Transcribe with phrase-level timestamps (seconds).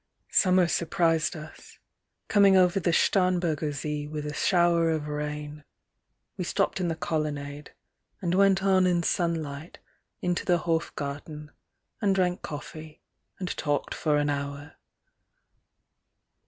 [0.31, 1.77] Summer surprised us,
[2.27, 5.63] coming over the Starnbergersee With a shower of rain;
[6.37, 7.75] we stopped in the colonnade,
[8.19, 9.77] And went on in sunlight,
[10.19, 11.49] into the Hofgarten,
[11.99, 13.03] 10 And drank coffee,
[13.37, 14.73] and talked for an hour.